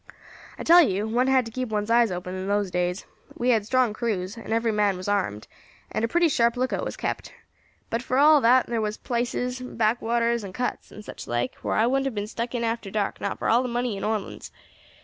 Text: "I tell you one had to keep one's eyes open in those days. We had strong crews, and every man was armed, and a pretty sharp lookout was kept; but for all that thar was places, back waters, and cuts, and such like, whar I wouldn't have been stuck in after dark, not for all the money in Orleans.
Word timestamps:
"I 0.57 0.63
tell 0.63 0.81
you 0.81 1.07
one 1.07 1.27
had 1.27 1.45
to 1.45 1.51
keep 1.51 1.69
one's 1.69 1.91
eyes 1.91 2.09
open 2.11 2.33
in 2.33 2.47
those 2.47 2.71
days. 2.71 3.05
We 3.37 3.49
had 3.49 3.67
strong 3.67 3.93
crews, 3.93 4.35
and 4.35 4.51
every 4.51 4.71
man 4.71 4.97
was 4.97 5.07
armed, 5.07 5.47
and 5.91 6.03
a 6.03 6.07
pretty 6.07 6.27
sharp 6.27 6.57
lookout 6.57 6.83
was 6.83 6.97
kept; 6.97 7.35
but 7.91 8.01
for 8.01 8.17
all 8.17 8.41
that 8.41 8.65
thar 8.65 8.81
was 8.81 8.97
places, 8.97 9.59
back 9.59 10.01
waters, 10.01 10.43
and 10.43 10.55
cuts, 10.55 10.91
and 10.91 11.05
such 11.05 11.27
like, 11.27 11.53
whar 11.61 11.75
I 11.75 11.85
wouldn't 11.85 12.05
have 12.07 12.15
been 12.15 12.25
stuck 12.25 12.55
in 12.55 12.63
after 12.63 12.89
dark, 12.89 13.21
not 13.21 13.37
for 13.37 13.47
all 13.47 13.61
the 13.61 13.69
money 13.69 13.95
in 13.95 14.03
Orleans. 14.03 14.51